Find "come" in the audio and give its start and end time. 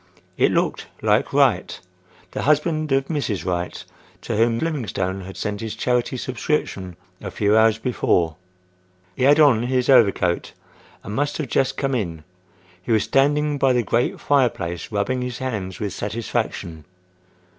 11.77-11.93